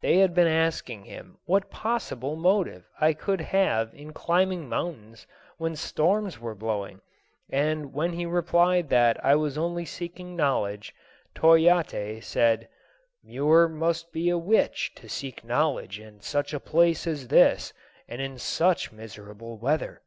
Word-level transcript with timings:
They 0.00 0.18
had 0.18 0.32
been 0.32 0.46
asking 0.46 1.06
him 1.06 1.38
what 1.44 1.68
possible 1.68 2.36
motive 2.36 2.88
I 3.00 3.14
could 3.14 3.40
have 3.40 3.92
in 3.92 4.12
climbing 4.12 4.68
mountains 4.68 5.26
when 5.58 5.74
storms 5.74 6.38
were 6.38 6.54
blowing; 6.54 7.00
and 7.50 7.92
when 7.92 8.12
he 8.12 8.24
replied 8.24 8.90
that 8.90 9.16
I 9.24 9.34
was 9.34 9.58
only 9.58 9.84
seeking 9.84 10.36
knowledge, 10.36 10.94
Toyatte 11.34 12.22
said, 12.22 12.68
"Muir 13.24 13.66
must 13.68 14.12
be 14.12 14.28
a 14.30 14.38
witch 14.38 14.92
to 14.94 15.08
seek 15.08 15.42
knowledge 15.42 15.98
in 15.98 16.20
such 16.20 16.54
a 16.54 16.60
place 16.60 17.04
as 17.08 17.26
this 17.26 17.72
and 18.06 18.20
in 18.22 18.38
such 18.38 18.92
miserable 18.92 19.58
weather." 19.58 20.00